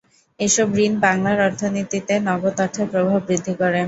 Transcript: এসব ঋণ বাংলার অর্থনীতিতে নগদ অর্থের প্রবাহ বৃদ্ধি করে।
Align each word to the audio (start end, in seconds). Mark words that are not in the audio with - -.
এসব 0.39 0.67
ঋণ 0.79 0.93
বাংলার 1.05 1.37
অর্থনীতিতে 1.47 2.13
নগদ 2.27 2.55
অর্থের 2.63 2.87
প্রবাহ 2.91 3.15
বৃদ্ধি 3.27 3.53
করে। 3.61 3.79